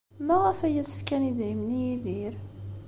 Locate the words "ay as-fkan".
0.67-1.27